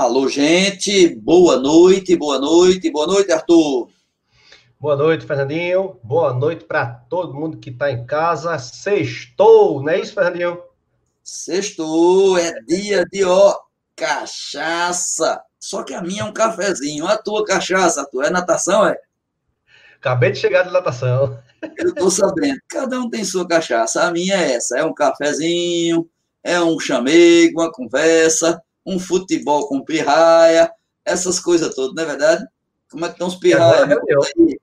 [0.00, 3.90] Alô, gente, boa noite, boa noite, boa noite, Arthur.
[4.80, 6.00] Boa noite, Fernandinho.
[6.02, 8.56] Boa noite para todo mundo que está em casa.
[8.58, 10.58] Sextou, não é isso, Fernandinho?
[11.22, 13.54] Sextou, é dia de ó,
[13.94, 15.42] cachaça.
[15.58, 17.06] Só que a minha é um cafezinho.
[17.06, 18.98] A tua cachaça, a tua é natação, é?
[19.96, 21.38] Acabei de chegar de natação.
[21.76, 22.58] Eu estou sabendo.
[22.70, 24.02] Cada um tem sua cachaça.
[24.02, 24.78] A minha é essa.
[24.78, 26.08] É um cafezinho,
[26.42, 30.70] é um chamego, uma conversa, um futebol com pirraia,
[31.04, 32.44] essas coisas todas, não é verdade?
[32.90, 33.90] Como é que estão os pirraias?
[33.90, 34.54] É,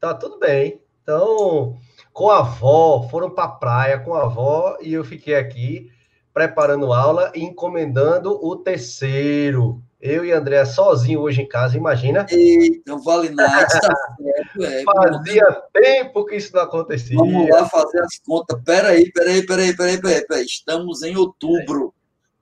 [0.00, 0.80] tá tudo bem.
[1.02, 1.76] Então,
[2.12, 5.90] com a avó, foram para a praia com a avó e eu fiquei aqui
[6.32, 9.80] preparando aula e encomendando o terceiro.
[10.00, 12.26] Eu e André sozinho hoje em casa, imagina.
[12.28, 14.82] Eita, Vale Night tá certo, é.
[14.82, 17.16] Fazia tempo que isso não acontecia.
[17.16, 18.60] Vamos lá fazer as contas.
[18.64, 20.44] Peraí, peraí, peraí, peraí, peraí, peraí.
[20.44, 21.93] Estamos em outubro.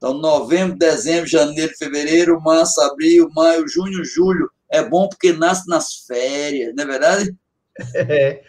[0.02, 4.51] Então, novembro, dezembro, janeiro, fevereiro, março, abril, maio, junho, julho.
[4.69, 7.37] É bom porque nasce nas férias, não é verdade?
[7.95, 8.43] É.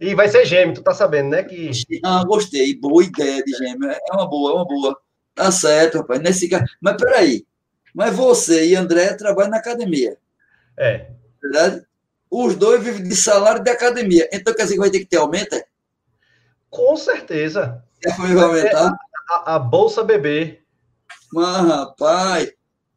[0.00, 1.42] E vai ser gêmeo, tu tá sabendo, né?
[1.42, 1.70] Que...
[2.02, 2.74] Ah, gostei.
[2.80, 3.90] Boa ideia de gêmeo.
[3.90, 4.98] É uma boa, é uma boa.
[5.34, 6.22] Tá certo, rapaz.
[6.22, 6.64] Nesse caso...
[6.80, 7.44] Mas peraí.
[7.94, 10.16] Mas você e André trabalham na academia.
[10.78, 11.10] É.
[11.42, 11.84] Verdade?
[12.30, 14.26] Os dois vivem de salário de academia.
[14.32, 15.54] Então quer dizer que vai ter que ter aumento?
[15.56, 15.64] É?
[16.70, 17.84] Com certeza.
[18.16, 18.94] Vai aumentar?
[19.28, 20.59] A, a, Bolsa Bebê.
[21.32, 22.52] Mas, rapaz,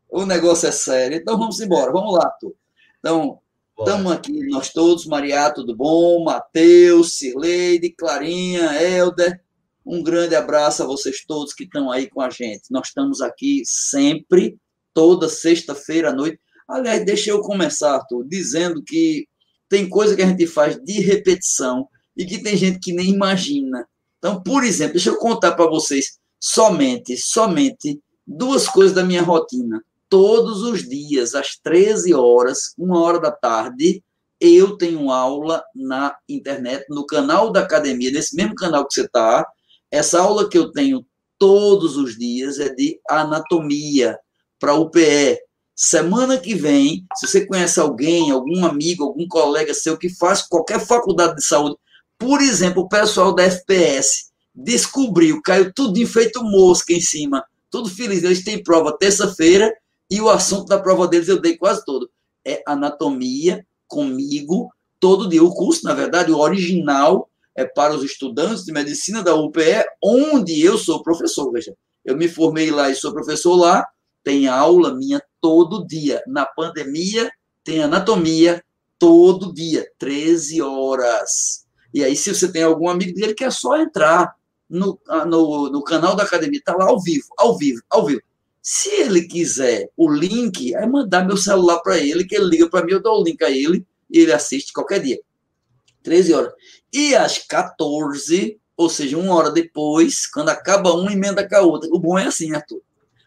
[0.09, 1.17] o negócio é sério.
[1.17, 1.91] Então vamos embora.
[1.91, 2.55] Vamos lá, tu.
[2.99, 3.39] Então,
[3.77, 6.23] estamos aqui, nós todos, Maria, tudo bom?
[6.23, 9.41] Matheus, Cirleide, Clarinha, Helder.
[9.85, 12.71] Um grande abraço a vocês todos que estão aí com a gente.
[12.71, 14.57] Nós estamos aqui sempre
[14.93, 16.39] toda sexta-feira à noite.
[16.67, 19.27] Aliás, deixa eu começar, Arthur, dizendo que
[19.67, 23.85] tem coisa que a gente faz de repetição e que tem gente que nem imagina.
[24.19, 29.83] Então, por exemplo, deixa eu contar para vocês somente, somente duas coisas da minha rotina.
[30.09, 34.03] Todos os dias, às 13 horas, uma hora da tarde,
[34.39, 39.45] eu tenho aula na internet, no canal da academia, nesse mesmo canal que você está.
[39.89, 41.05] Essa aula que eu tenho
[41.39, 44.17] todos os dias é de anatomia
[44.59, 45.39] para o UPE.
[45.75, 50.79] Semana que vem, se você conhece alguém, algum amigo, algum colega seu que faz qualquer
[50.79, 51.75] faculdade de saúde,
[52.17, 57.43] por exemplo, o pessoal da FPS descobriu, caiu tudo enfeito mosca em cima,
[57.73, 58.21] tudo feliz.
[58.21, 59.75] Eles têm prova terça-feira
[60.07, 62.07] e o assunto da prova deles eu dei quase todo.
[62.45, 65.43] É anatomia comigo todo dia.
[65.43, 70.61] O curso, na verdade, o original é para os estudantes de medicina da UPE, onde
[70.61, 71.51] eu sou professor.
[71.51, 71.75] Veja,
[72.05, 73.83] eu me formei lá e sou professor lá,
[74.23, 76.21] tem aula minha todo dia.
[76.27, 77.31] Na pandemia,
[77.63, 78.63] tem anatomia
[78.99, 81.65] todo dia, 13 horas.
[81.91, 84.35] E aí, se você tem algum amigo dele, que é só entrar
[84.73, 88.21] no, ah, no, no canal da academia, está lá ao vivo, ao vivo, ao vivo.
[88.61, 92.83] Se ele quiser o link, é mandar meu celular para ele, que ele liga para
[92.83, 95.19] mim, eu dou o link a ele e ele assiste qualquer dia.
[96.01, 96.53] 13 horas.
[96.91, 101.89] E às 14, ou seja, uma hora depois, quando acaba uma, emenda com a outra.
[101.91, 102.81] O bom é assim, Arthur.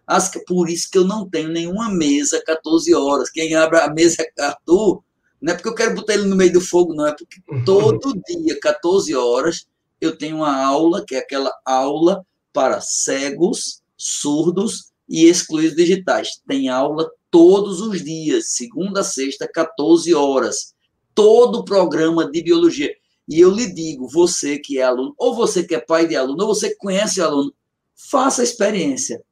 [0.06, 3.30] As, por isso que eu não tenho nenhuma mesa 14 horas.
[3.30, 5.02] Quem abre a mesa é Arthur.
[5.40, 7.06] Não é porque eu quero botar ele no meio do fogo, não.
[7.06, 9.66] É porque todo dia, 14 horas,
[10.00, 16.40] eu tenho uma aula, que é aquela aula para cegos, surdos e excluídos digitais.
[16.46, 20.74] Tem aula todos os dias, segunda a sexta, 14 horas.
[21.14, 22.94] Todo o programa de biologia.
[23.28, 26.44] E eu lhe digo, você que é aluno, ou você que é pai de aluno,
[26.44, 27.52] ou você que conhece aluno,
[27.94, 29.22] faça a experiência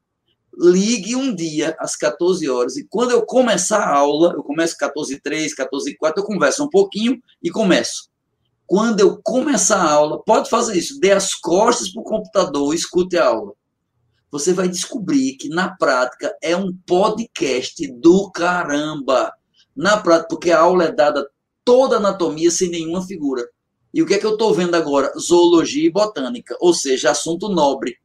[0.58, 5.20] ligue um dia às 14 horas e quando eu começar a aula, eu começo 14
[5.20, 8.08] 3, 14 4, eu converso um pouquinho e começo.
[8.66, 13.16] Quando eu começar a aula, pode fazer isso, dê as costas para o computador, escute
[13.16, 13.52] a aula.
[14.30, 19.32] Você vai descobrir que na prática é um podcast do caramba.
[19.76, 21.28] Na prática, porque a aula é dada
[21.64, 23.46] toda anatomia sem nenhuma figura.
[23.92, 25.12] E o que é que eu estou vendo agora?
[25.18, 27.96] Zoologia e botânica, ou seja, assunto nobre.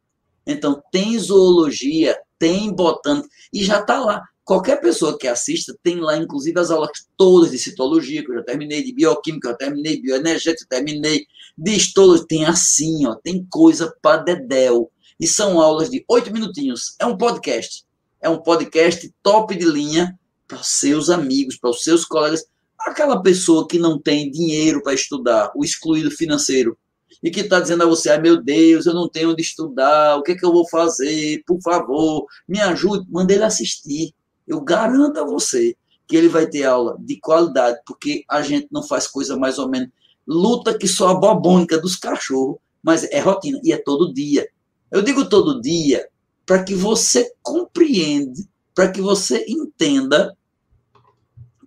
[0.46, 4.24] Então, tem zoologia, tem botânica, e já está lá.
[4.50, 8.42] Qualquer pessoa que assista tem lá, inclusive, as aulas todas de citologia, que eu já
[8.42, 13.96] terminei, de bioquímica, eu terminei, bioenergética, eu terminei, de histologia, tem assim, ó, tem coisa
[14.02, 14.92] para dedéu.
[15.20, 16.96] E são aulas de oito minutinhos.
[16.98, 17.86] É um podcast.
[18.20, 20.18] É um podcast top de linha
[20.48, 22.44] para seus amigos, para os seus colegas.
[22.80, 26.76] Aquela pessoa que não tem dinheiro para estudar, o excluído financeiro,
[27.22, 30.24] e que está dizendo a você, ai meu Deus, eu não tenho onde estudar, o
[30.24, 31.44] que é que eu vou fazer?
[31.46, 33.06] Por favor, me ajude.
[33.12, 34.12] Manda ele assistir.
[34.50, 38.82] Eu garanto a você que ele vai ter aula de qualidade, porque a gente não
[38.82, 39.90] faz coisa mais ou menos
[40.28, 44.48] luta que só a bobônica dos cachorros, mas é rotina e é todo dia.
[44.92, 46.08] Eu digo todo dia
[46.46, 48.40] para que você compreenda,
[48.74, 50.36] para que você entenda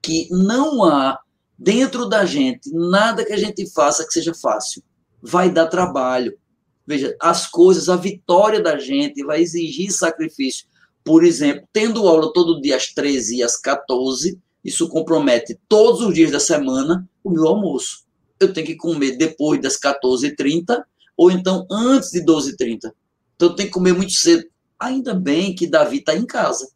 [0.03, 1.21] que não há
[1.57, 4.83] dentro da gente nada que a gente faça que seja fácil.
[5.23, 6.37] Vai dar trabalho.
[6.85, 10.67] Veja, as coisas, a vitória da gente vai exigir sacrifício.
[11.05, 16.15] Por exemplo, tendo aula todo dia às 13 e às 14, isso compromete todos os
[16.15, 18.05] dias da semana o meu almoço.
[18.39, 20.83] Eu tenho que comer depois das 14h30
[21.17, 22.93] ou então antes de 12h30.
[23.37, 24.45] Então eu tenho que comer muito cedo.
[24.79, 26.69] Ainda bem que Davi está em casa.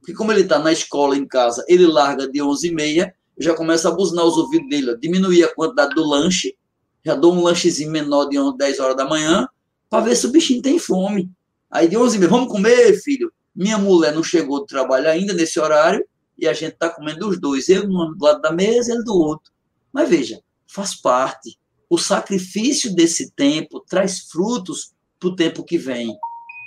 [0.00, 3.86] Porque como ele está na escola em casa, ele larga de 11h30, eu já começo
[3.86, 6.56] a buzinar os ouvidos dele, ó, diminuir a quantidade do lanche,
[7.04, 9.46] já dou um lanchezinho menor de 10 horas da manhã,
[9.88, 11.30] para ver se o bichinho tem fome.
[11.70, 13.32] Aí de 11h30, vamos comer, filho?
[13.58, 16.06] Minha mulher não chegou do trabalho ainda nesse horário,
[16.38, 19.50] e a gente está comendo os dois, eu do lado da mesa ele do outro.
[19.92, 21.58] Mas veja, faz parte.
[21.90, 26.16] O sacrifício desse tempo traz frutos para o tempo que vem.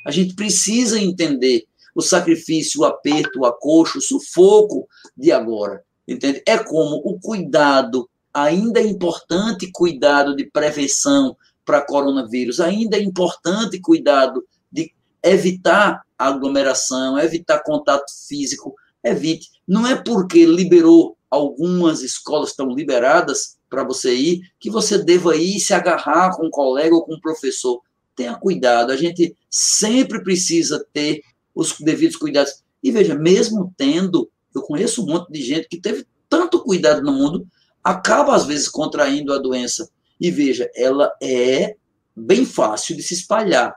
[0.06, 1.64] A gente precisa entender
[1.96, 4.86] o sacrifício, o aperto, o acocho, o sufoco
[5.16, 5.86] de agora.
[6.06, 6.44] Entende?
[6.46, 13.80] É como o cuidado, ainda é importante cuidado de prevenção para coronavírus, ainda é importante
[13.80, 19.50] cuidado de evitar aglomeração, evitar contato físico, evite.
[19.68, 25.60] Não é porque liberou algumas escolas estão liberadas para você ir que você deva ir
[25.60, 27.82] se agarrar com um colega ou com um professor.
[28.16, 31.22] Tenha cuidado, a gente sempre precisa ter
[31.56, 32.62] os devidos cuidados.
[32.84, 37.14] E veja, mesmo tendo, eu conheço um monte de gente que teve tanto cuidado no
[37.14, 37.48] mundo,
[37.84, 39.90] acaba às vezes contraindo a doença.
[40.20, 41.76] E veja, ela é
[42.16, 43.76] bem fácil de se espalhar.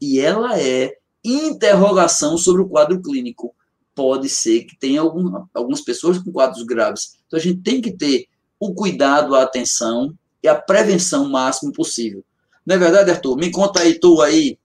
[0.00, 0.96] E ela é
[1.32, 3.54] interrogação sobre o quadro clínico
[3.94, 7.18] pode ser que tenha algum, algumas pessoas com quadros graves.
[7.26, 8.26] Então, a gente tem que ter
[8.58, 12.24] o cuidado, a atenção e a prevenção máximo possível.
[12.64, 13.36] Não é verdade, Arthur?
[13.36, 14.58] Me conta aí, tu aí.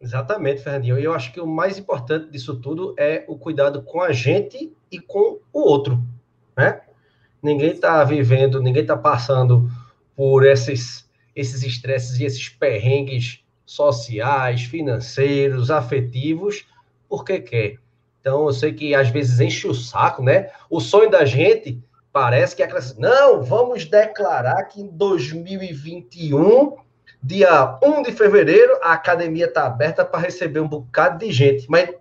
[0.00, 0.98] Exatamente, Fernandinho.
[0.98, 4.98] Eu acho que o mais importante disso tudo é o cuidado com a gente e
[4.98, 6.02] com o outro,
[6.56, 6.80] né?
[7.42, 9.70] Ninguém está vivendo, ninguém está passando
[10.16, 16.66] por esses esses estresses e esses perrengues sociais, financeiros, afetivos,
[17.08, 17.76] porque quer.
[18.20, 20.50] Então, eu sei que às vezes enche o saco, né?
[20.68, 21.80] O sonho da gente
[22.12, 26.78] parece que é aquela assim, não, vamos declarar que em 2021,
[27.22, 31.94] dia 1 de fevereiro, a academia está aberta para receber um bocado de gente, mas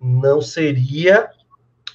[0.00, 1.30] não seria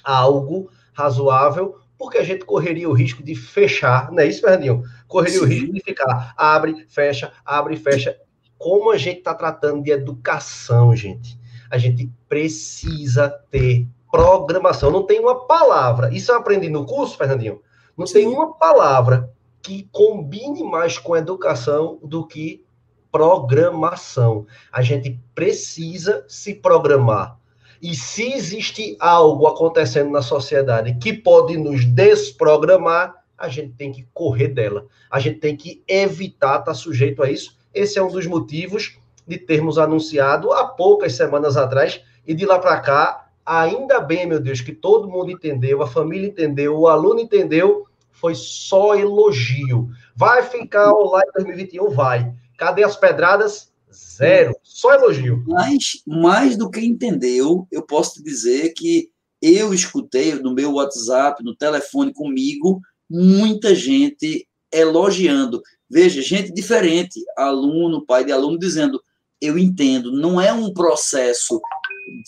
[0.02, 4.82] algo razoável, porque a gente correria o risco de fechar, não é isso, Fernandinho?
[5.06, 5.44] Correria Sim.
[5.44, 8.18] o risco de ficar abre, fecha, abre, fecha.
[8.58, 11.38] Como a gente está tratando de educação, gente?
[11.70, 14.90] a gente precisa ter programação.
[14.90, 16.12] Não tem uma palavra.
[16.12, 17.60] Isso eu aprendi no curso, Fernandinho.
[17.96, 18.14] Não Sim.
[18.14, 22.64] tem uma palavra que combine mais com educação do que
[23.12, 24.46] programação.
[24.72, 27.36] A gente precisa se programar.
[27.80, 34.06] E se existe algo acontecendo na sociedade que pode nos desprogramar, a gente tem que
[34.12, 34.86] correr dela.
[35.10, 37.57] A gente tem que evitar estar sujeito a isso.
[37.78, 42.58] Esse é um dos motivos de termos anunciado há poucas semanas atrás, e de lá
[42.58, 47.20] para cá, ainda bem, meu Deus, que todo mundo entendeu, a família entendeu, o aluno
[47.20, 49.88] entendeu, foi só elogio.
[50.16, 51.90] Vai ficar online 2021?
[51.90, 52.34] Vai.
[52.58, 53.72] Cadê as pedradas?
[53.92, 54.54] Zero.
[54.62, 55.44] Só elogio.
[55.46, 59.08] Mas, mais do que entendeu, eu posso te dizer que
[59.40, 65.62] eu escutei no meu WhatsApp, no telefone comigo, muita gente elogiando.
[65.90, 69.02] Veja, gente diferente, aluno, pai de aluno, dizendo:
[69.40, 71.60] eu entendo, não é um processo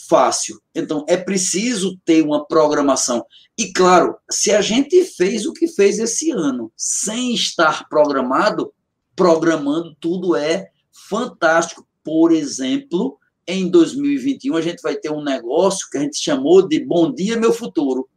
[0.09, 0.61] fácil.
[0.75, 3.25] Então, é preciso ter uma programação.
[3.59, 8.73] E, claro, se a gente fez o que fez esse ano, sem estar programado,
[9.15, 10.69] programando tudo é
[11.09, 11.87] fantástico.
[12.03, 16.85] Por exemplo, em 2021, a gente vai ter um negócio que a gente chamou de
[16.85, 18.09] Bom Dia Meu Futuro,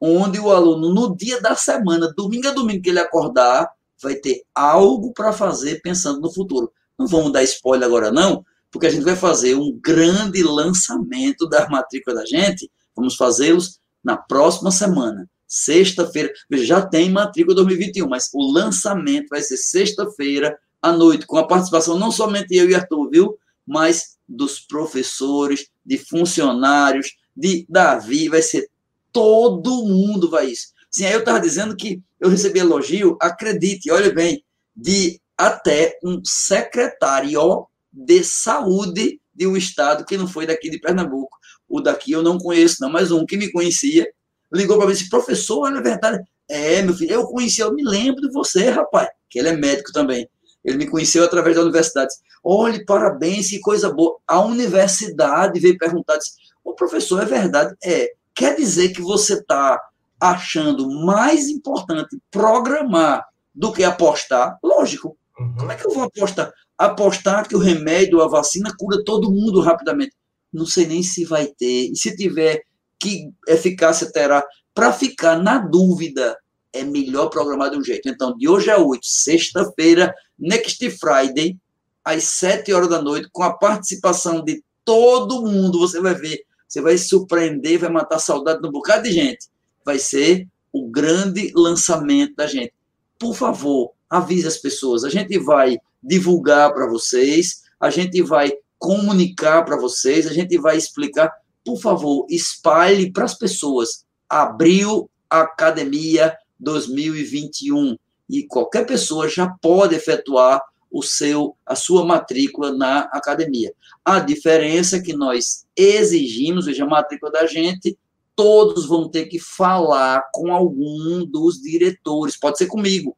[0.00, 3.70] onde o aluno, no dia da semana, domingo a domingo que ele acordar,
[4.02, 6.72] vai ter algo para fazer pensando no futuro.
[6.98, 11.68] Não vamos dar spoiler agora, não, porque a gente vai fazer um grande lançamento da
[11.68, 12.70] matrícula da gente.
[12.94, 15.28] Vamos fazê-los na próxima semana.
[15.46, 21.46] Sexta-feira, já tem matrícula 2021, mas o lançamento vai ser sexta-feira à noite, com a
[21.46, 23.38] participação não somente eu e Arthur, viu?
[23.66, 28.68] Mas dos professores, de funcionários, de Davi, vai ser
[29.12, 30.68] todo mundo vai isso.
[30.92, 34.44] Sim, aí eu estava dizendo que eu recebi elogio, acredite, olha bem,
[34.76, 41.36] de até um secretário de saúde de um estado que não foi daqui de Pernambuco.
[41.68, 44.06] O daqui eu não conheço, não, mas um que me conhecia
[44.52, 46.22] ligou para mim e disse: professor, olha a verdade.
[46.48, 49.92] É, meu filho, eu conheci, eu me lembro de você, rapaz, que ele é médico
[49.92, 50.28] também.
[50.62, 52.12] Ele me conheceu através da universidade.
[52.44, 54.18] Olhe, parabéns, que coisa boa.
[54.26, 56.32] A universidade veio perguntar, disse,
[56.62, 57.74] O professor, é verdade?
[57.82, 58.10] É.
[58.34, 59.80] Quer dizer que você está
[60.22, 64.56] achando mais importante programar do que apostar?
[64.62, 65.16] Lógico.
[65.36, 65.56] Uhum.
[65.58, 66.52] Como é que eu vou apostar?
[66.78, 70.14] Apostar que o remédio, a vacina, cura todo mundo rapidamente.
[70.52, 71.90] Não sei nem se vai ter.
[71.90, 72.62] E se tiver,
[73.00, 74.44] que eficácia terá?
[74.72, 76.38] Para ficar na dúvida,
[76.72, 78.08] é melhor programar de um jeito.
[78.08, 81.58] Então, de hoje a 8, sexta-feira, next Friday,
[82.04, 86.80] às 7 horas da noite, com a participação de todo mundo, você vai ver, você
[86.80, 89.51] vai se surpreender, vai matar saudade de um bocado de gente.
[89.84, 92.72] Vai ser o grande lançamento da gente.
[93.18, 95.04] Por favor, avise as pessoas.
[95.04, 100.76] A gente vai divulgar para vocês, a gente vai comunicar para vocês, a gente vai
[100.76, 101.32] explicar.
[101.64, 104.04] Por favor, espalhe para as pessoas.
[104.28, 107.96] Abriu academia 2021
[108.28, 110.60] e qualquer pessoa já pode efetuar
[110.90, 113.72] o seu a sua matrícula na academia.
[114.04, 117.96] A diferença é que nós exigimos, veja, a matrícula da gente,
[118.34, 123.16] todos vão ter que falar com algum dos diretores, pode ser comigo.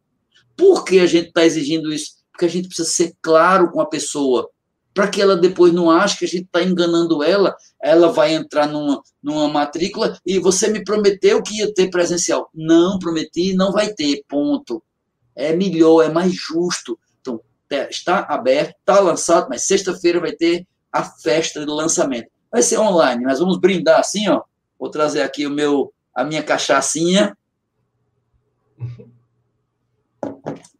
[0.56, 2.12] Por que a gente está exigindo isso?
[2.32, 4.48] Porque a gente precisa ser claro com a pessoa
[4.94, 8.68] para que ela depois não ache que a gente está enganando ela, ela vai entrar
[8.68, 12.48] numa, numa matrícula e você me prometeu que ia ter presencial.
[12.54, 14.80] Não prometi, não vai ter, ponto.
[15.34, 16.96] É melhor, é mais justo.
[17.20, 17.40] Então,
[17.90, 22.28] está aberto, está lançado, mas sexta-feira vai ter a festa do lançamento.
[22.52, 24.42] Vai ser online, mas vamos brindar assim, ó.
[24.78, 27.36] Vou trazer aqui o meu, a minha cachaçinha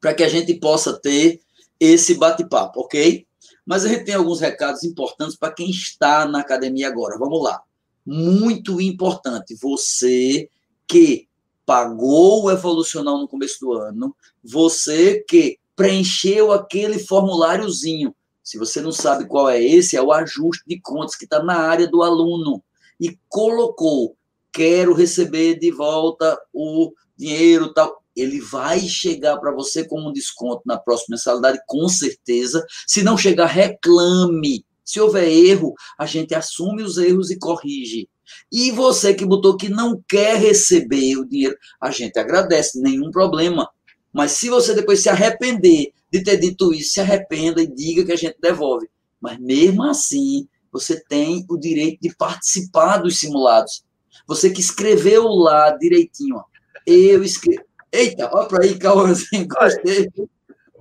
[0.01, 1.41] para que a gente possa ter
[1.81, 3.27] esse bate-papo, ok?
[3.65, 7.19] Mas a gente tem alguns recados importantes para quem está na academia agora.
[7.19, 7.63] Vamos lá.
[8.05, 10.51] Muito importante, você
[10.87, 11.27] que
[11.65, 18.15] pagou o evolucional no começo do ano, você que preencheu aquele formuláriozinho.
[18.43, 21.57] Se você não sabe qual é esse, é o ajuste de contas que está na
[21.57, 22.63] área do aluno.
[23.01, 24.17] E colocou,
[24.53, 30.63] quero receber de volta o dinheiro tal ele vai chegar para você como um desconto
[30.65, 32.65] na próxima mensalidade, com certeza.
[32.87, 34.65] Se não chegar, reclame.
[34.85, 38.09] Se houver erro, a gente assume os erros e corrige.
[38.53, 43.69] E você que botou que não quer receber o dinheiro, a gente agradece, nenhum problema.
[44.13, 48.13] Mas se você depois se arrepender de ter dito isso, se arrependa e diga que
[48.13, 48.89] a gente devolve.
[49.21, 53.85] Mas mesmo assim, você tem o direito de participar dos simulados.
[54.27, 56.45] Você que escreveu lá direitinho, ó,
[56.85, 57.65] eu escrevo
[57.95, 60.11] Eita, olha para aí, Cauãzinho, gostei.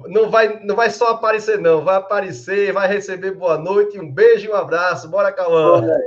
[0.07, 1.85] Não vai, não vai só aparecer, não.
[1.85, 5.07] Vai aparecer, vai receber boa noite, um beijo e um abraço.
[5.07, 5.73] Bora, Cauã.
[5.73, 5.97] Olha,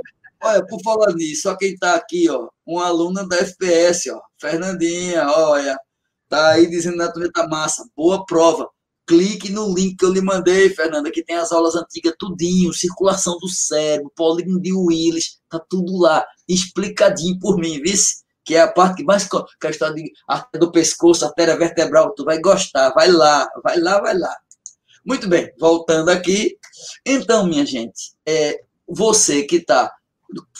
[0.43, 5.25] olha, por falar nisso, só quem está aqui, ó, uma aluna da FPS, ó, Fernandinha,
[5.29, 5.79] olha,
[6.27, 8.69] tá aí dizendo na tua tá massa, boa prova.
[9.07, 13.37] Clique no link que eu lhe mandei, Fernanda, que tem as aulas antigas tudinho, circulação
[13.39, 18.27] do cérebro, polígono de Willis, tá tudo lá, explicadinho por mim, vice?
[18.47, 19.27] que é a parte mais
[19.59, 20.09] questão de
[20.57, 24.33] do pescoço, artéria vertebral, tu vai gostar, vai lá, vai lá, vai lá.
[25.05, 26.57] Muito bem, voltando aqui.
[27.05, 29.91] Então, minha gente, é, você que tá,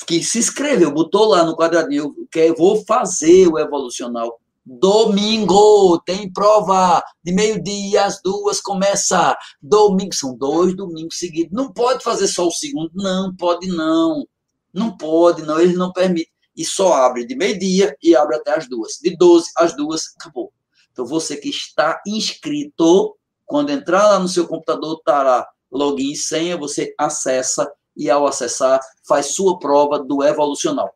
[0.06, 4.38] que se inscreveu, botou lá no quadradinho, que vou fazer o evolucional.
[4.70, 9.38] Domingo, tem prova de meio-dia, às duas começa.
[9.62, 11.54] Domingo, são dois domingos seguidos.
[11.54, 14.26] Não pode fazer só o segundo, não, pode não.
[14.74, 18.68] Não pode, não, eles não permitem e só abre de meio-dia e abre até as
[18.68, 18.94] duas.
[19.00, 20.52] De 12 às duas, acabou.
[20.92, 26.58] Então, você que está inscrito, quando entrar lá no seu computador, estará login e senha,
[26.58, 30.92] você acessa e, ao acessar, faz sua prova do evolucional.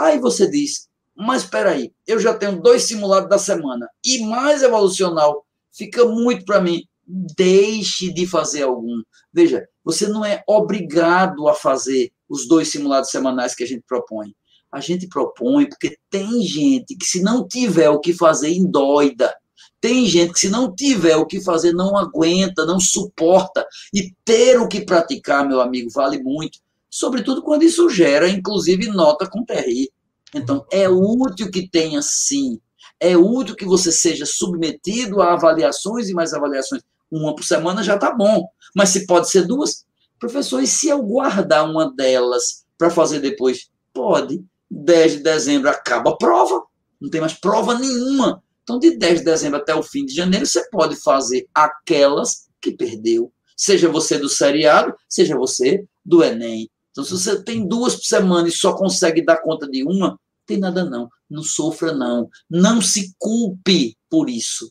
[0.00, 4.62] Aí você diz, mas espera aí, eu já tenho dois simulados da semana e mais
[4.62, 6.84] evolucional, fica muito para mim.
[7.04, 9.02] Deixe de fazer algum.
[9.32, 14.32] Veja, você não é obrigado a fazer os dois simulados semanais que a gente propõe
[14.72, 19.32] a gente propõe porque tem gente que, se não tiver o que fazer, endoida.
[19.78, 23.66] Tem gente que, se não tiver o que fazer, não aguenta, não suporta.
[23.92, 26.58] E ter o que praticar, meu amigo, vale muito.
[26.88, 29.90] Sobretudo quando isso gera, inclusive, nota com TRI.
[30.34, 32.60] Então, é útil que tenha sim.
[32.98, 36.82] É útil que você seja submetido a avaliações e mais avaliações.
[37.10, 38.46] Uma por semana já está bom.
[38.74, 39.84] Mas se pode ser duas,
[40.18, 43.68] professor, e se eu guardar uma delas para fazer depois?
[43.92, 44.42] Pode.
[44.70, 46.62] 10 de dezembro acaba a prova,
[46.98, 48.42] não tem mais prova nenhuma.
[48.62, 52.72] Então, de 10 de dezembro até o fim de janeiro, você pode fazer aquelas que
[52.72, 53.30] perdeu.
[53.56, 56.70] Seja você do seriado, seja você do Enem.
[56.90, 60.58] Então, se você tem duas por semana e só consegue dar conta de uma, tem
[60.58, 61.08] nada não.
[61.28, 62.28] Não sofra, não.
[62.48, 64.70] Não se culpe por isso.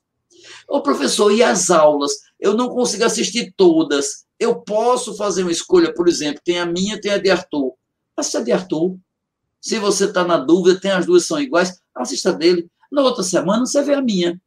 [0.67, 2.11] Ô, professor, e as aulas?
[2.39, 4.25] Eu não consigo assistir todas.
[4.39, 7.73] Eu posso fazer uma escolha, por exemplo, tem a minha, tem a de Arthur.
[8.17, 8.97] assista de Arthur.
[9.61, 12.67] Se você está na dúvida, tem as duas são iguais, assista dele.
[12.91, 14.41] Na outra semana você vê a minha.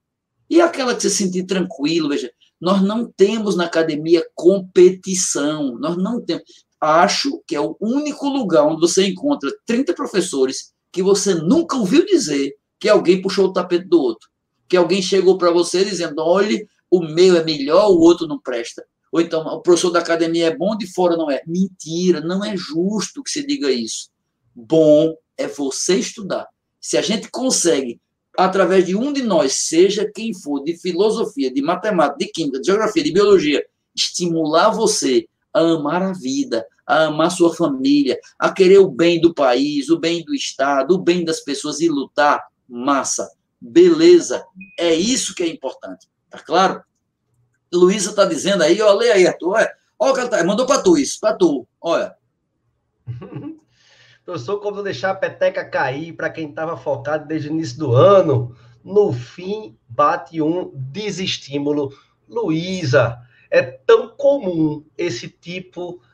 [0.50, 6.20] E aquela que você sentir tranquilo, veja, nós não temos na academia competição, nós não
[6.20, 6.42] temos.
[6.80, 12.06] Acho que é o único lugar onde você encontra 30 professores que você nunca ouviu
[12.06, 14.28] dizer que alguém puxou o tapete do outro,
[14.68, 18.86] que alguém chegou para você dizendo: olhe, o meu é melhor, o outro não presta.
[19.10, 21.42] Ou então, o professor da academia é bom, de fora não é.
[21.48, 24.08] Mentira, não é justo que se diga isso.
[24.54, 26.46] Bom é você estudar.
[26.80, 28.00] Se a gente consegue
[28.38, 32.66] através de um de nós, seja quem for, de filosofia, de matemática, de química, de
[32.66, 33.64] geografia, de biologia,
[33.96, 39.34] estimular você a amar a vida, a amar sua família, a querer o bem do
[39.34, 44.44] país, o bem do Estado, o bem das pessoas e lutar, massa, beleza.
[44.78, 46.82] É isso que é importante, tá claro?
[47.72, 51.18] Luísa está dizendo aí, ó, lê aí, Arthur, olha, olha tá, mandou para tu isso,
[51.20, 52.14] para tu, olha.
[54.24, 58.56] Professor, como deixar a peteca cair para quem estava focado desde o início do ano?
[58.82, 61.92] No fim, bate um desestímulo.
[62.26, 63.18] Luísa,
[63.50, 66.00] é tão comum esse tipo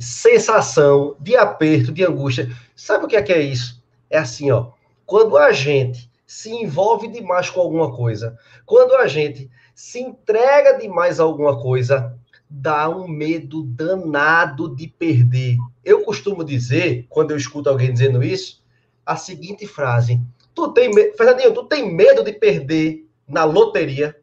[0.00, 2.50] sensação, de aperto, de angústia.
[2.74, 3.82] Sabe o que é que é isso?
[4.10, 4.70] É assim, ó.
[5.04, 11.20] Quando a gente se envolve demais com alguma coisa, quando a gente se entrega demais
[11.20, 15.56] a alguma coisa, dá um medo danado de perder.
[15.84, 18.64] Eu costumo dizer, quando eu escuto alguém dizendo isso,
[19.04, 20.20] a seguinte frase:
[20.54, 24.16] Tu tem medo, Fernandinho, tu tem medo de perder na loteria?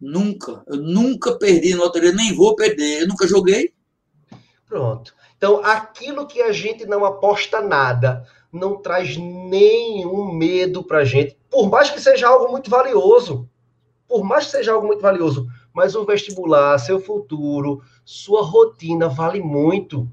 [0.00, 0.62] Nunca.
[0.66, 3.02] Eu nunca perdi na loteria, nem vou perder.
[3.02, 3.72] Eu nunca joguei.
[4.72, 5.14] Pronto.
[5.36, 11.68] Então, aquilo que a gente não aposta nada, não traz nenhum medo pra gente, por
[11.68, 13.46] mais que seja algo muito valioso.
[14.08, 19.42] Por mais que seja algo muito valioso, mas o vestibular, seu futuro, sua rotina vale
[19.42, 20.08] muito.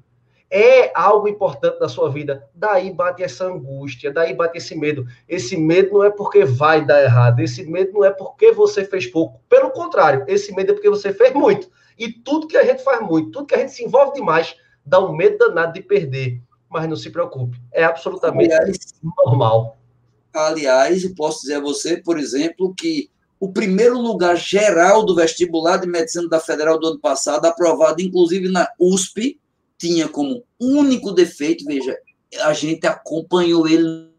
[0.52, 2.46] É algo importante da sua vida.
[2.54, 5.06] Daí bate essa angústia, daí bate esse medo.
[5.26, 9.08] Esse medo não é porque vai dar errado, esse medo não é porque você fez
[9.08, 9.40] pouco.
[9.48, 11.70] Pelo contrário, esse medo é porque você fez muito.
[12.00, 15.00] E tudo que a gente faz muito, tudo que a gente se envolve demais, dá
[15.00, 16.42] um medo danado de perder.
[16.70, 18.78] Mas não se preocupe, é absolutamente aliás,
[19.26, 19.78] normal.
[20.34, 23.10] Aliás, eu posso dizer a você, por exemplo, que
[23.40, 28.50] o primeiro lugar geral do vestibular de medicina da Federal do ano passado, aprovado inclusive
[28.50, 29.40] na USP,
[29.78, 31.98] tinha como único defeito, veja,
[32.42, 34.10] a gente acompanhou ele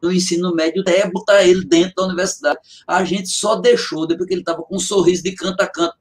[0.00, 2.60] no ensino médio até botar ele dentro da universidade.
[2.86, 5.97] A gente só deixou depois que ele estava com um sorriso de canto a canto.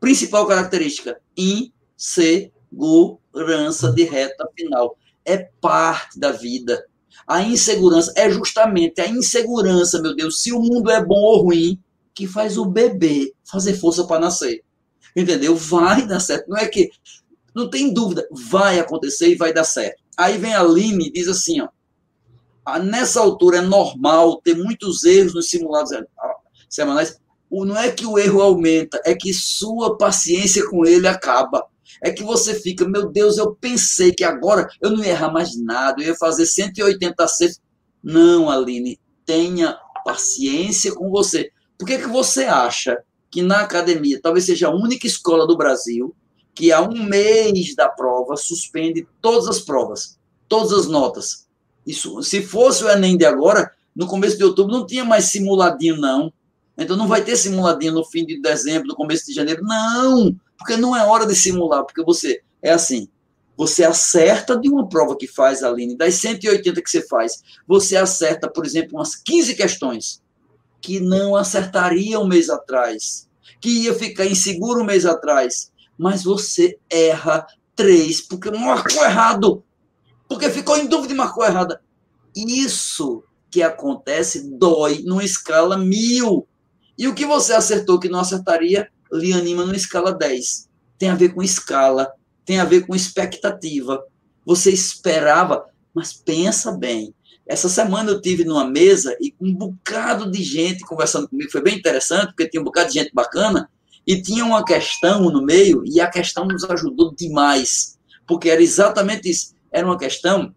[0.00, 4.96] Principal característica: insegurança de reta final.
[5.24, 6.84] É parte da vida.
[7.26, 11.82] A insegurança é justamente a insegurança, meu Deus, se o mundo é bom ou ruim,
[12.14, 14.62] que faz o bebê fazer força para nascer.
[15.14, 15.56] Entendeu?
[15.56, 16.48] Vai dar certo.
[16.48, 16.90] Não é que.
[17.54, 20.02] Não tem dúvida, vai acontecer e vai dar certo.
[20.16, 21.68] Aí vem a Aline e diz assim: ó,
[22.66, 25.90] ah, nessa altura é normal ter muitos erros nos simulados
[26.68, 27.18] semanais.
[27.50, 31.66] Não é que o erro aumenta, é que sua paciência com ele acaba
[32.02, 35.56] é que você fica, meu Deus, eu pensei que agora eu não ia errar mais
[35.56, 37.60] nada, eu ia fazer 180 acertos.
[38.02, 41.50] Não, Aline, tenha paciência com você.
[41.78, 42.98] Por que, que você acha
[43.30, 46.14] que na academia talvez seja a única escola do Brasil
[46.54, 51.46] que há um mês da prova suspende todas as provas, todas as notas?
[51.86, 55.96] Isso, se fosse o Enem de agora, no começo de outubro não tinha mais simuladinho,
[55.96, 56.32] não.
[56.76, 59.62] Então não vai ter simuladinho no fim de dezembro, no começo de janeiro.
[59.62, 60.34] Não!
[60.58, 63.08] Porque não é hora de simular, porque você é assim.
[63.56, 68.50] Você acerta de uma prova que faz, Aline, das 180 que você faz, você acerta,
[68.50, 70.22] por exemplo, umas 15 questões
[70.80, 73.26] que não acertaria um mês atrás,
[73.60, 79.64] que ia ficar inseguro um mês atrás, mas você erra três porque marcou errado,
[80.28, 81.80] porque ficou em dúvida e marcou errada.
[82.34, 86.46] Isso que acontece dói numa escala mil.
[86.98, 90.68] E o que você acertou que não acertaria, lhe anima numa escala 10.
[90.98, 92.10] Tem a ver com escala,
[92.44, 94.02] tem a ver com expectativa.
[94.44, 97.14] Você esperava, mas pensa bem.
[97.46, 101.76] Essa semana eu tive numa mesa e um bocado de gente conversando comigo, foi bem
[101.76, 103.68] interessante, porque tinha um bocado de gente bacana,
[104.06, 109.28] e tinha uma questão no meio, e a questão nos ajudou demais, porque era exatamente
[109.28, 109.54] isso.
[109.70, 110.54] Era uma questão,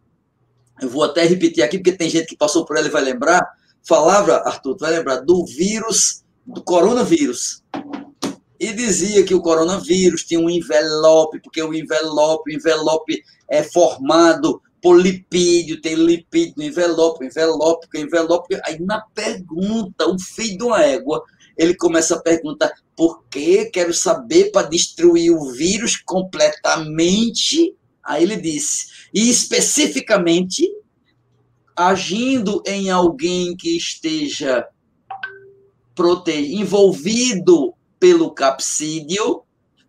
[0.82, 3.48] eu vou até repetir aqui, porque tem gente que passou por ela e vai lembrar,
[3.88, 6.24] falava, Arthur, vai lembrar, do vírus,
[6.54, 7.64] do coronavírus
[8.60, 14.62] e dizia que o coronavírus tinha um envelope, porque o envelope, o envelope é formado
[14.82, 18.60] por lipídio, tem lipídio no envelope, envelope, envelope.
[18.66, 21.24] Aí na pergunta, o filho de uma égua,
[21.58, 27.76] ele começa a perguntar por que quero saber para destruir o vírus completamente.
[28.04, 30.70] Aí ele disse, e especificamente
[31.76, 34.68] agindo em alguém que esteja
[36.00, 36.32] prote...
[36.32, 39.44] envolvido pelo capsídio,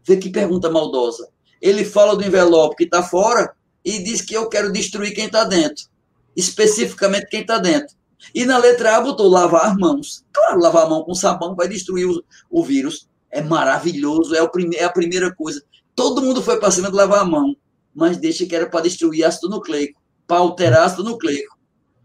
[0.04, 1.28] vê que pergunta maldosa.
[1.62, 5.44] Ele fala do envelope que está fora e diz que eu quero destruir quem está
[5.44, 5.84] dentro,
[6.34, 7.94] especificamente quem está dentro.
[8.34, 10.24] E na letra A botou lavar as mãos.
[10.32, 13.08] Claro, lavar a mão com sabão vai destruir o, o vírus.
[13.30, 15.62] É maravilhoso, é, o prime, é a primeira coisa.
[15.94, 17.54] Todo mundo foi para cima de lavar a mão,
[17.94, 21.56] mas deixa que era para destruir ácido nucleico, para alterar ácido nucleico.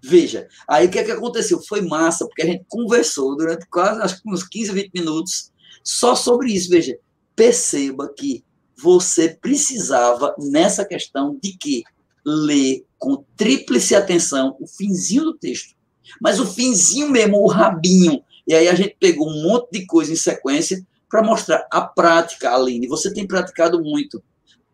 [0.07, 1.59] Veja, aí o que, é que aconteceu?
[1.63, 5.51] Foi massa, porque a gente conversou durante quase acho que uns 15, 20 minutos
[5.83, 6.69] só sobre isso.
[6.69, 6.95] Veja,
[7.35, 8.45] perceba que
[8.77, 11.83] você precisava, nessa questão, de que
[12.23, 15.73] ler com tríplice atenção o finzinho do texto.
[16.21, 18.23] Mas o finzinho mesmo, o rabinho.
[18.47, 22.53] E aí a gente pegou um monte de coisa em sequência para mostrar a prática,
[22.53, 22.87] Aline.
[22.87, 24.23] Você tem praticado muito.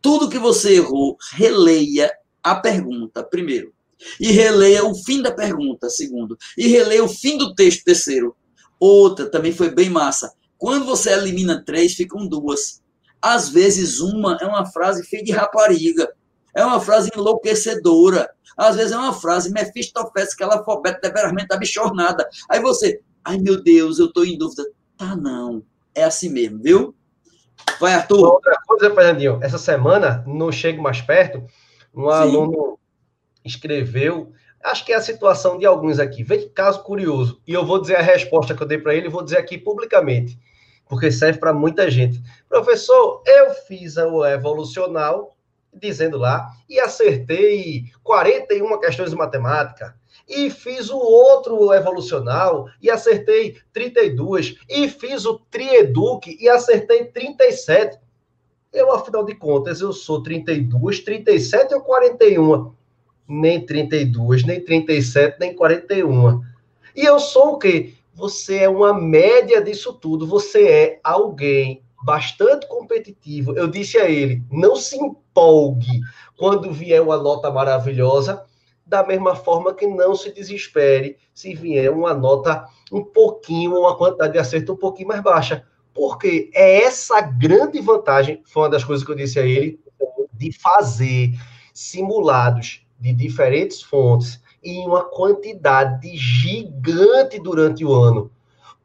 [0.02, 2.12] Tudo que você errou, releia
[2.44, 3.74] a pergunta, primeiro.
[4.20, 6.38] E releia o fim da pergunta, segundo.
[6.58, 8.36] E releia o fim do texto, terceiro.
[8.80, 10.32] Outra também foi bem massa.
[10.58, 12.82] Quando você elimina três, ficam duas.
[13.22, 16.12] Às vezes, uma é uma frase feia de rapariga.
[16.56, 18.30] É uma frase enlouquecedora.
[18.58, 19.52] Às vezes é uma frase
[20.40, 22.28] ela alfabeto deveramente abchornada.
[22.50, 24.64] Aí você, ai meu Deus, eu estou em dúvida.
[24.98, 25.64] Tá, não.
[25.96, 26.96] É assim mesmo, viu?
[27.80, 28.26] Vai, Arthur.
[28.26, 31.44] Outra coisa, Fernandinho, essa semana, no Chego Mais Perto,
[31.94, 32.12] um Sim.
[32.12, 32.80] aluno
[33.43, 34.32] escreveu,
[34.63, 36.23] acho que é a situação de alguns aqui.
[36.23, 37.41] Vê que caso curioso.
[37.47, 40.39] E eu vou dizer a resposta que eu dei para ele, vou dizer aqui publicamente,
[40.88, 42.21] porque serve para muita gente.
[42.47, 45.36] Professor, eu fiz o evolucional,
[45.73, 49.95] dizendo lá, e acertei 41 questões de matemática.
[50.27, 54.58] E fiz o outro evolucional e acertei 32.
[54.69, 57.99] E fiz o Trieduc e acertei 37.
[58.71, 62.73] Eu, afinal de contas, eu sou 32, 37 ou 41?
[63.32, 66.41] Nem 32, nem 37, nem 41.
[66.96, 67.94] E eu sou o quê?
[68.13, 70.28] Você é uma média disso tudo.
[70.28, 73.56] Você é alguém bastante competitivo.
[73.56, 76.02] Eu disse a ele: não se empolgue
[76.38, 78.44] quando vier uma nota maravilhosa,
[78.86, 84.34] da mesma forma que não se desespere se vier uma nota um pouquinho, uma quantidade
[84.34, 85.65] de acerto um pouquinho mais baixa.
[85.94, 89.80] Porque é essa grande vantagem, foi uma das coisas que eu disse a ele,
[90.34, 91.32] de fazer
[91.74, 98.32] simulados de diferentes fontes em uma quantidade gigante durante o ano.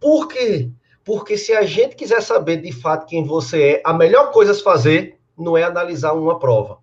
[0.01, 0.71] Por quê?
[1.05, 4.55] Porque se a gente quiser saber de fato quem você é, a melhor coisa a
[4.55, 6.79] se fazer não é analisar uma prova.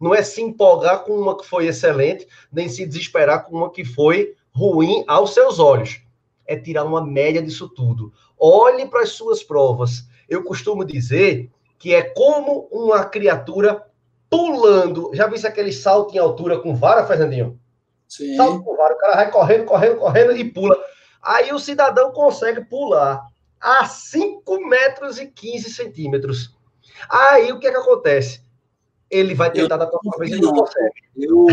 [0.00, 3.84] Não é se empolgar com uma que foi excelente, nem se desesperar com uma que
[3.84, 6.00] foi ruim aos seus olhos.
[6.46, 8.12] É tirar uma média disso tudo.
[8.38, 10.06] Olhe para as suas provas.
[10.28, 13.84] Eu costumo dizer que é como uma criatura
[14.30, 15.10] pulando.
[15.14, 17.58] Já viu aquele salto em altura com vara, Fernandinho?
[18.08, 18.36] Sim.
[18.36, 20.76] Salto com vara, o cara vai correndo, correndo, correndo e pula.
[21.22, 23.22] Aí o cidadão consegue pular
[23.60, 26.56] a 5 metros e 15 centímetros.
[27.08, 28.42] Aí o que é que acontece?
[29.10, 30.92] Ele vai tentar eu, da próxima vez e não consegue.
[31.16, 31.46] Eu,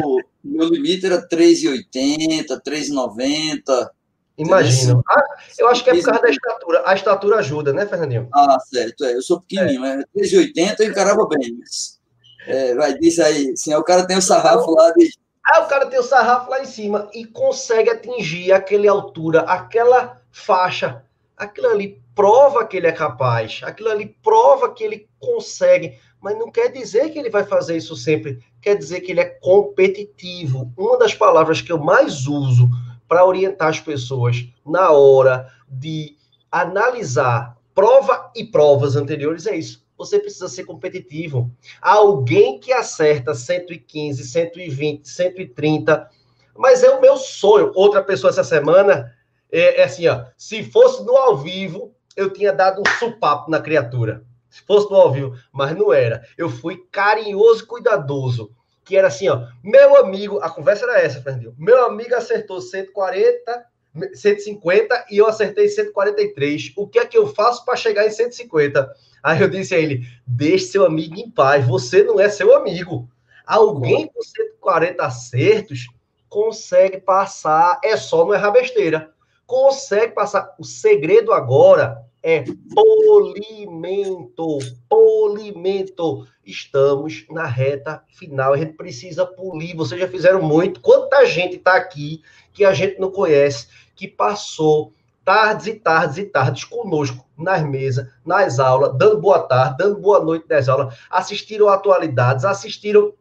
[0.43, 3.89] meu limite era 3,80, 3,90.
[4.37, 5.01] Imagino.
[5.09, 5.23] Ah,
[5.57, 6.83] eu acho que é por causa da estatura.
[6.85, 8.27] A estatura ajuda, né, Fernandinho?
[8.33, 9.05] Ah, certo.
[9.05, 9.15] É.
[9.15, 10.03] Eu sou pequenininho, é.
[10.15, 11.57] 3,80 eu encarava bem.
[11.57, 11.99] Mas...
[12.47, 13.55] É, vai, diz aí.
[13.55, 15.09] Sim, o cara tem o sarrafo lá de.
[15.45, 20.19] Aí o cara tem o sarrafo lá em cima e consegue atingir aquela altura, aquela
[20.31, 21.03] faixa.
[21.37, 26.49] Aquilo ali prova que ele é capaz, aquilo ali prova que ele consegue, mas não
[26.49, 30.71] quer dizer que ele vai fazer isso sempre, quer dizer que ele é competitivo.
[30.77, 32.69] Uma das palavras que eu mais uso
[33.07, 36.15] para orientar as pessoas na hora de
[36.49, 41.51] analisar prova e provas anteriores é isso você precisa ser competitivo.
[41.81, 46.09] Alguém que acerta 115, 120, 130,
[46.55, 47.71] mas é o meu sonho.
[47.75, 49.13] Outra pessoa essa semana
[49.51, 53.61] é, é assim, ó, se fosse no ao vivo, eu tinha dado um supapo na
[53.61, 54.23] criatura.
[54.49, 56.23] Se fosse no ao vivo, mas não era.
[56.37, 58.51] Eu fui carinhoso e cuidadoso.
[58.85, 61.55] Que era assim, ó, meu amigo, a conversa era essa, Fernandinho.
[61.57, 63.65] Meu amigo acertou 140,
[64.13, 66.73] 150 e eu acertei 143.
[66.75, 68.93] O que é que eu faço para chegar em 150?
[69.25, 73.09] Aí eu disse a ele: deixe seu amigo em paz, você não é seu amigo.
[73.43, 75.87] Alguém com 140 acertos
[76.29, 79.09] consegue passar, é só não errar besteira.
[79.47, 80.53] Consegue passar.
[80.59, 84.59] O segredo agora é polimento.
[84.87, 86.27] Polimento.
[86.45, 88.53] Estamos na reta final.
[88.53, 89.75] A gente precisa polir.
[89.75, 90.79] Vocês já fizeram muito.
[90.81, 92.21] Quanta gente está aqui
[92.53, 94.93] que a gente não conhece, que passou
[95.25, 100.23] tardes e tardes e tardes conosco nas mesas, nas aulas, dando boa tarde, dando boa
[100.23, 103.11] noite nas aulas, assistiram atualidades, assistiram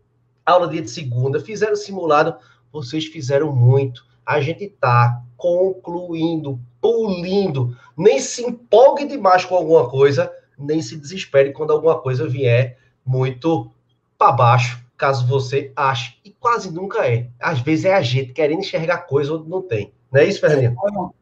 [0.45, 2.37] aula dia de segunda, fizeram simulado,
[2.71, 4.05] vocês fizeram muito.
[4.27, 7.75] A gente tá concluindo, pulindo.
[7.97, 13.71] Nem se empolgue demais com alguma coisa, nem se desespere quando alguma coisa vier muito
[14.19, 16.19] para baixo, caso você ache.
[16.23, 17.31] E quase nunca é.
[17.41, 19.94] Às vezes é a gente querendo enxergar coisa onde não tem.
[20.15, 20.77] Não é isso, Fernandinho?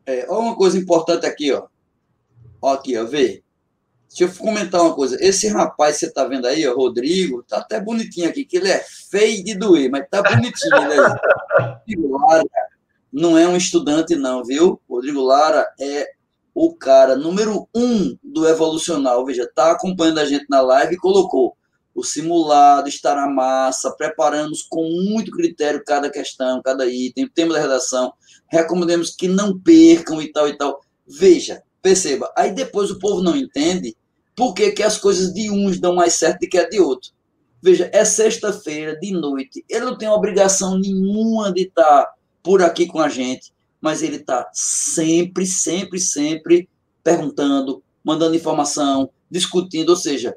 [0.05, 1.67] É, olha uma coisa importante aqui, ó.
[2.61, 3.43] Ó aqui, ó, vê.
[4.07, 5.17] Deixa eu comentar uma coisa.
[5.19, 8.69] Esse rapaz que você tá vendo aí, ó, Rodrigo, tá até bonitinho aqui, que ele
[8.69, 11.97] é feio de doer, mas tá bonitinho ele aí.
[11.97, 12.45] Lara
[13.11, 14.79] não é um estudante, não, viu?
[14.87, 16.07] Rodrigo Lara é
[16.55, 19.25] o cara número um do Evolucional.
[19.25, 21.57] Veja, tá acompanhando a gente na live e colocou
[21.95, 27.55] o simulado, estar na massa, preparamos com muito critério cada questão, cada item, o tema
[27.55, 28.13] da redação.
[28.53, 30.83] Recomendamos que não percam e tal e tal.
[31.09, 32.31] Veja, perceba.
[32.37, 33.97] Aí depois o povo não entende
[34.37, 37.11] por que, que as coisas de uns dão mais certo do que a de outro?
[37.63, 39.65] Veja, é sexta-feira, de noite.
[39.71, 42.13] Ele não tem obrigação nenhuma de estar
[42.43, 46.69] por aqui com a gente, mas ele está sempre, sempre, sempre
[47.03, 49.91] perguntando, mandando informação, discutindo.
[49.91, 50.37] Ou seja,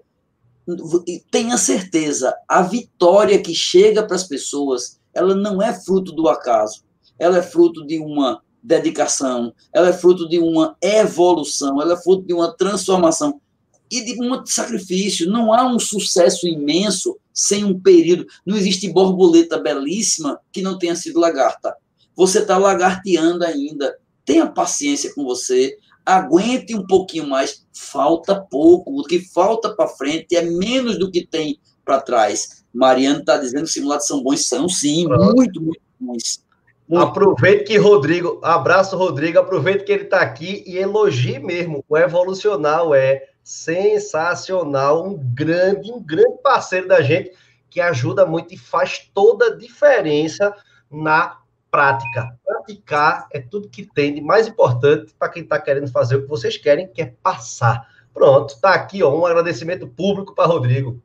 [1.30, 6.85] tenha certeza, a vitória que chega para as pessoas, ela não é fruto do acaso.
[7.17, 12.25] Ela é fruto de uma dedicação, ela é fruto de uma evolução, ela é fruto
[12.25, 13.39] de uma transformação
[13.91, 15.30] e de muito sacrifício.
[15.30, 18.25] Não há um sucesso imenso sem um período.
[18.45, 21.75] Não existe borboleta belíssima que não tenha sido lagarta.
[22.15, 23.95] Você está lagarteando ainda.
[24.25, 25.78] Tenha paciência com você.
[26.06, 27.65] Aguente um pouquinho mais.
[27.73, 28.99] Falta pouco.
[28.99, 32.63] O que falta para frente é menos do que tem para trás.
[32.73, 34.47] Mariano está dizendo que os simulados são bons.
[34.47, 36.45] São sim, muito, muito bons.
[36.88, 37.04] Muito.
[37.04, 41.84] Aproveite que Rodrigo, abraço Rodrigo, aproveite que ele está aqui e elogie mesmo.
[41.89, 47.32] O evolucional é sensacional, um grande, um grande parceiro da gente
[47.69, 50.56] que ajuda muito e faz toda a diferença
[50.89, 51.39] na
[51.71, 52.38] prática.
[52.45, 56.30] Praticar é tudo que tem de mais importante para quem está querendo fazer o que
[56.30, 57.88] vocês querem, que é passar.
[58.13, 61.02] Pronto, está aqui ó, um agradecimento público para Rodrigo.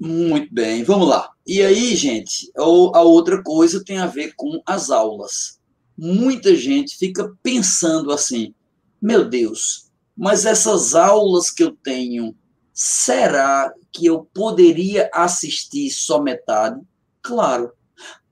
[0.00, 1.30] Muito bem, vamos lá.
[1.46, 5.60] E aí, gente, a outra coisa tem a ver com as aulas.
[5.94, 8.54] Muita gente fica pensando assim:
[9.00, 12.34] meu Deus, mas essas aulas que eu tenho,
[12.72, 16.80] será que eu poderia assistir só metade?
[17.20, 17.70] Claro.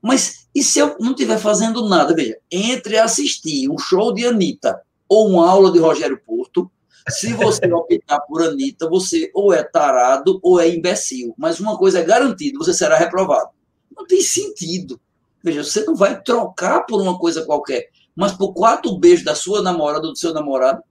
[0.00, 2.14] Mas e se eu não estiver fazendo nada?
[2.14, 6.70] Veja, entre assistir um show de Anitta ou uma aula de Rogério Porto,
[7.10, 11.34] se você optar por Anitta, você ou é tarado ou é imbecil.
[11.36, 13.50] Mas uma coisa é garantida, você será reprovado.
[13.96, 15.00] Não tem sentido.
[15.42, 19.62] Veja, você não vai trocar por uma coisa qualquer, mas por quatro beijos da sua
[19.62, 20.82] namorada ou do seu namorado,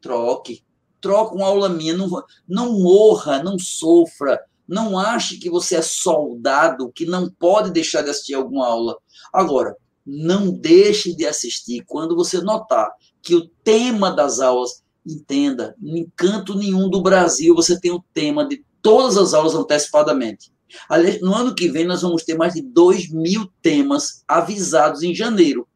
[0.00, 0.64] troque.
[1.00, 1.96] Troca uma aula minha.
[1.96, 2.08] Não,
[2.48, 4.40] não morra, não sofra.
[4.66, 8.96] Não ache que você é soldado, que não pode deixar de assistir alguma aula.
[9.32, 12.90] Agora, não deixe de assistir quando você notar
[13.22, 18.46] que o tema das aulas, entenda, em canto nenhum do Brasil você tem o tema
[18.46, 20.52] de todas as aulas antecipadamente.
[20.88, 25.14] Aliás, no ano que vem nós vamos ter mais de 2 mil temas avisados em
[25.14, 25.68] janeiro.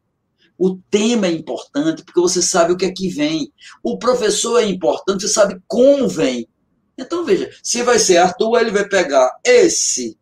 [0.57, 3.51] O tema é importante porque você sabe o que é que vem.
[3.83, 6.47] O professor é importante, você sabe como vem.
[6.97, 10.17] Então, veja, se vai ser Arthur, ele vai pegar esse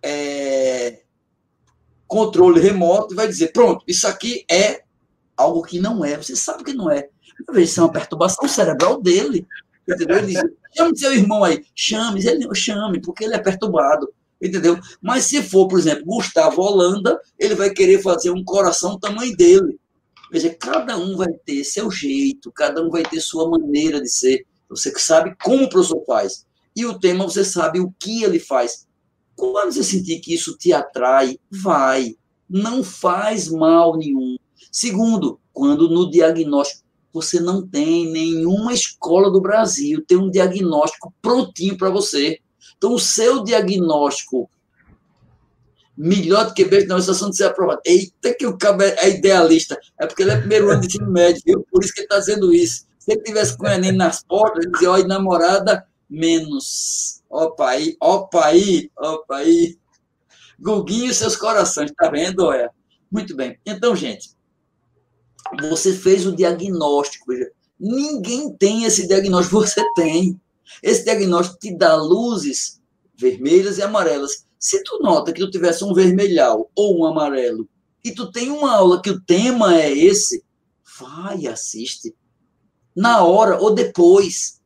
[0.00, 1.02] é,
[2.06, 4.84] controle remoto e vai dizer: pronto, isso aqui é
[5.36, 6.16] algo que não é.
[6.16, 7.08] Você sabe que não é.
[7.50, 9.46] Veja, isso é uma perturbação cerebral dele.
[9.88, 10.18] Entendeu?
[10.18, 10.42] Ele diz:
[10.76, 14.08] chame seu irmão aí, chame, ele chame, porque ele é perturbado
[14.40, 14.78] entendeu?
[15.00, 19.78] Mas se for, por exemplo, Gustavo Holanda, ele vai querer fazer um coração tamanho dele.
[20.32, 24.44] Dizer, cada um vai ter seu jeito, cada um vai ter sua maneira de ser.
[24.68, 26.44] Você que sabe como o professor faz.
[26.74, 28.86] E o tema, você sabe o que ele faz.
[29.34, 32.16] Quando você sentir que isso te atrai, vai.
[32.48, 34.36] Não faz mal nenhum.
[34.70, 36.85] Segundo, quando no diagnóstico
[37.16, 42.38] você não tem nenhuma escola do Brasil, tem um diagnóstico prontinho para você.
[42.76, 44.50] Então, o seu diagnóstico
[45.96, 47.80] melhor do que beijo na situação de ser aprovado.
[47.86, 49.80] Eita, que o cabo é idealista.
[49.98, 51.66] É porque ele é primeiro ano de ensino médio, viu?
[51.70, 52.86] Por isso que ele está dizendo isso.
[52.98, 57.22] Se ele tivesse com o Enem nas portas, ele dizia, olha, namorada, menos.
[57.30, 59.78] Opa aí, opa aí, opa aí.
[60.60, 62.70] Guguinho seus corações, tá vendo, olha?
[63.10, 63.58] Muito bem.
[63.64, 64.35] Então, gente,
[65.70, 67.26] você fez o diagnóstico.
[67.28, 70.40] Veja, ninguém tem esse diagnóstico, você tem.
[70.82, 72.80] Esse diagnóstico te dá luzes
[73.16, 74.46] vermelhas e amarelas.
[74.58, 77.68] Se tu nota que tu tivesse um vermelhal ou um amarelo
[78.04, 80.44] e tu tem uma aula que o tema é esse,
[80.98, 82.14] vai assiste.
[82.94, 84.60] Na hora ou depois.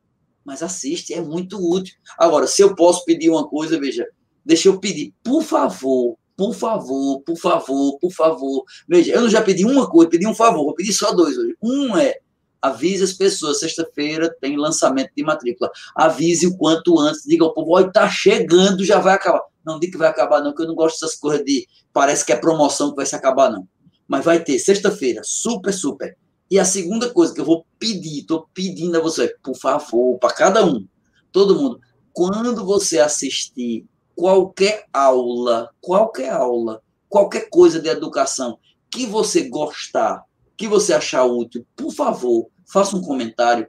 [0.44, 1.94] Mas assiste, é muito útil.
[2.18, 4.06] Agora, se eu posso pedir uma coisa, veja,
[4.44, 8.64] deixa eu pedir, por favor, por favor, por favor, por favor.
[8.88, 11.54] Veja, eu não já pedi uma coisa, pedi um favor, vou pedir só dois hoje.
[11.62, 12.14] Um é
[12.62, 15.70] avise as pessoas, sexta-feira tem lançamento de matrícula.
[15.94, 19.42] Avise o quanto antes, diga ao povo, olha, tá chegando, já vai acabar.
[19.62, 22.32] Não diga que vai acabar, não, que eu não gosto dessas coisas de parece que
[22.32, 23.68] é promoção que vai se acabar, não.
[24.08, 26.16] Mas vai ter, sexta-feira, super, super.
[26.50, 30.32] E a segunda coisa que eu vou pedir, estou pedindo a você, por favor, para
[30.32, 30.86] cada um,
[31.30, 31.78] todo mundo,
[32.14, 33.84] quando você assistir
[34.20, 38.58] qualquer aula, qualquer aula, qualquer coisa de educação
[38.90, 40.22] que você gostar,
[40.58, 43.66] que você achar útil, por favor, faça um comentário.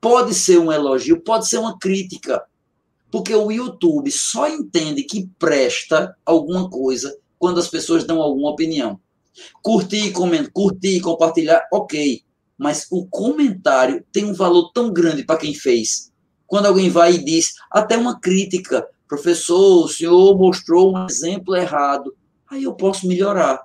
[0.00, 2.42] Pode ser um elogio, pode ser uma crítica.
[3.08, 8.98] Porque o YouTube só entende que presta alguma coisa quando as pessoas dão alguma opinião.
[9.62, 12.20] Curtir, comentar, curtir, compartilhar, ok.
[12.58, 16.12] Mas o comentário tem um valor tão grande para quem fez.
[16.48, 22.14] Quando alguém vai e diz, até uma crítica, professor, o senhor mostrou um exemplo errado.
[22.50, 23.60] Aí eu posso melhorar.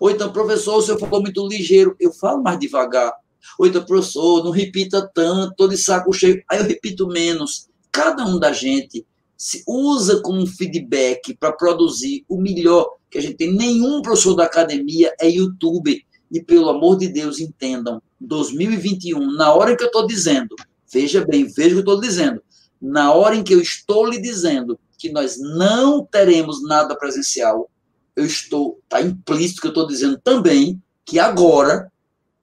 [0.00, 3.12] Ou então, professor, o senhor falou muito ligeiro, eu falo mais devagar.
[3.58, 7.68] Ou então, professor, não repita tanto, estou de saco cheio, aí eu repito menos.
[7.92, 9.06] Cada um da gente
[9.36, 13.52] se usa como feedback para produzir o melhor que a gente tem.
[13.52, 16.04] Nenhum professor da academia é YouTube.
[16.32, 20.56] E pelo amor de Deus, entendam, 2021, na hora que eu estou dizendo,
[20.92, 22.42] veja bem, veja o que eu estou dizendo,
[22.80, 27.70] na hora em que eu estou lhe dizendo que nós não teremos nada presencial,
[28.16, 31.90] eu estou, está implícito que eu estou dizendo também que agora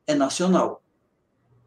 [0.06, 0.82] é nacional.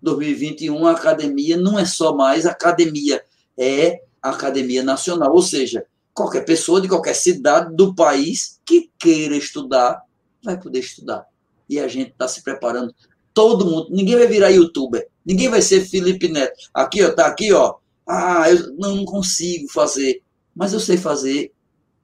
[0.02, 3.24] 2021 a academia não é só mais academia,
[3.56, 10.02] é academia nacional, ou seja, qualquer pessoa de qualquer cidade do país que queira estudar
[10.42, 11.26] vai poder estudar.
[11.68, 12.94] E a gente está se preparando.
[13.32, 16.68] Todo mundo, ninguém vai virar youtuber, ninguém vai ser Felipe Neto.
[16.72, 17.76] Aqui, ó, tá aqui, ó.
[18.06, 20.22] Ah, eu não, consigo fazer,
[20.54, 21.52] mas eu sei fazer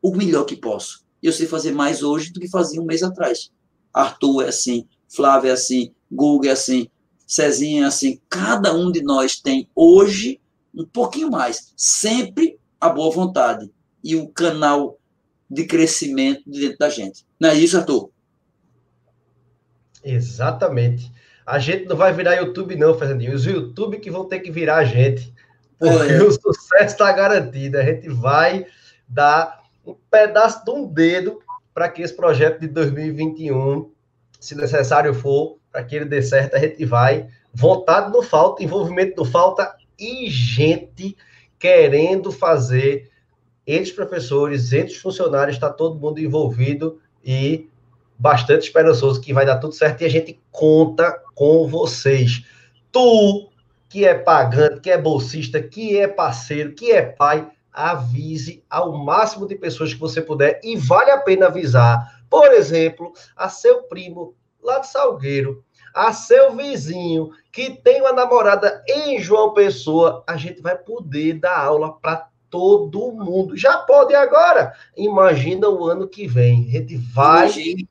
[0.01, 1.05] o melhor que posso.
[1.23, 3.51] Eu sei fazer mais hoje do que fazia um mês atrás.
[3.93, 6.89] Arthur é assim, Flávio é assim, Google é assim,
[7.27, 8.21] Cezinha é assim.
[8.29, 10.41] Cada um de nós tem hoje
[10.75, 11.73] um pouquinho mais.
[11.77, 13.71] Sempre a boa vontade
[14.03, 14.99] e o canal
[15.51, 17.27] de crescimento dentro da gente.
[17.39, 18.11] Não é isso, Arthur?
[20.03, 21.13] Exatamente.
[21.45, 23.35] A gente não vai virar YouTube, não, Fernandinho.
[23.35, 25.35] Os YouTube que vão ter que virar a gente.
[25.81, 26.23] Porque é.
[26.23, 27.79] o sucesso está garantido.
[27.79, 28.67] A gente vai
[29.09, 31.41] dar um pedaço de um dedo
[31.73, 33.91] para que esse projeto de 2021,
[34.39, 37.29] se necessário for, para que ele dê certo, a gente vai.
[37.53, 41.17] Vontade não falta, envolvimento não falta e gente
[41.59, 43.11] querendo fazer.
[43.67, 47.69] Entre os professores, entre os funcionários, está todo mundo envolvido e
[48.19, 52.45] bastante esperançoso que vai dar tudo certo e a gente conta com vocês.
[52.93, 53.50] Tu,
[53.91, 59.49] que é pagante, que é bolsista, que é parceiro, que é pai, avise ao máximo
[59.49, 64.35] de pessoas que você puder e vale a pena avisar, por exemplo, a seu primo
[64.63, 70.63] lá de Salgueiro, a seu vizinho que tem uma namorada em João Pessoa, a gente
[70.63, 73.57] vai poder dar aula para todo mundo.
[73.57, 74.73] Já pode agora.
[74.97, 76.69] Imagina o ano que vem.
[76.69, 77.47] A gente vai.
[77.47, 77.89] Imagine,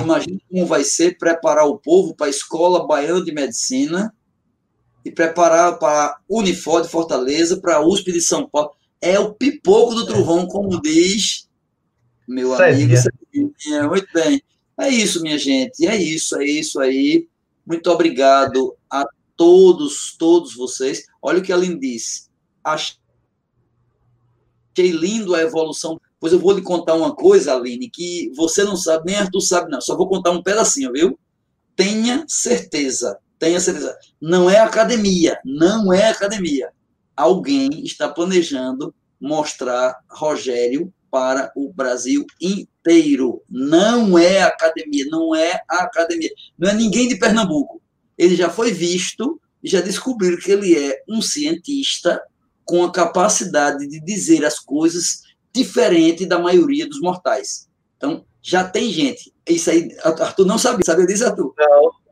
[0.00, 4.14] Imagina como vai ser preparar o povo para a Escola Baiana de Medicina
[5.04, 8.70] e preparar para Unifor de Fortaleza, para a USP de São Paulo.
[9.00, 11.48] É o pipoco do trovão, como diz
[12.26, 12.94] meu amigo.
[13.88, 14.42] Muito bem.
[14.80, 15.86] É isso, minha gente.
[15.86, 17.28] É isso, é isso aí.
[17.66, 19.04] Muito obrigado a
[19.36, 21.04] todos, todos vocês.
[21.20, 22.28] Olha o que a Aline disse.
[22.62, 22.96] Achei
[24.78, 26.00] lindo a evolução.
[26.18, 29.70] Pois eu vou lhe contar uma coisa, Aline, que você não sabe, nem Arthur sabe,
[29.70, 29.80] não.
[29.80, 31.18] Só vou contar um pedacinho, viu?
[31.76, 33.94] Tenha certeza tenha certeza.
[34.20, 36.70] Não é academia, não é academia.
[37.14, 43.42] Alguém está planejando mostrar Rogério para o Brasil inteiro.
[43.48, 46.30] Não é academia, não é academia.
[46.58, 47.82] Não é ninguém de Pernambuco.
[48.16, 52.20] Ele já foi visto e já descobriram que ele é um cientista
[52.64, 57.68] com a capacidade de dizer as coisas diferente da maioria dos mortais.
[57.98, 59.32] Então, já tem gente.
[59.46, 60.84] Isso aí, Arthur não sabia.
[60.84, 61.54] Sabia disso, Arthur?
[61.58, 62.03] Não.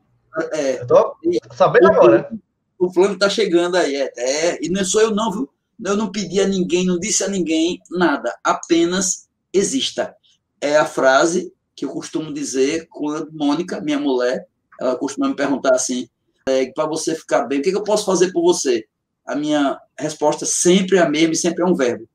[0.51, 1.15] É, eu tô
[1.55, 2.31] sabendo agora.
[2.77, 3.95] O Flamengo tá chegando aí.
[3.95, 5.49] É, é, e não sou eu, não, viu?
[5.83, 8.35] Eu não pedi a ninguém, não disse a ninguém nada.
[8.43, 10.15] Apenas exista.
[10.59, 14.47] É a frase que eu costumo dizer quando Mônica, minha mulher,
[14.79, 16.07] ela costuma me perguntar assim:
[16.47, 18.85] é, para você ficar bem, o que, que eu posso fazer por você?
[19.25, 22.07] A minha resposta sempre é a mesma e sempre é um verbo: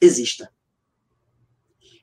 [0.00, 0.50] exista.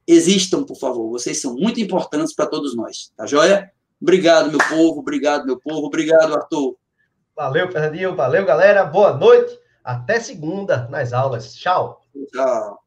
[0.08, 1.10] Existam, por favor.
[1.10, 3.12] Vocês são muito importantes para todos nós.
[3.18, 3.72] Tá joia?
[4.02, 5.00] Obrigado, meu povo.
[5.00, 5.88] Obrigado, meu povo.
[5.88, 6.76] Obrigado, Arthur.
[7.36, 8.16] Valeu, Fernandinho.
[8.16, 8.86] Valeu, galera.
[8.86, 9.58] Boa noite.
[9.84, 11.54] Até segunda nas aulas.
[11.54, 12.02] Tchau.
[12.32, 12.80] Tchau.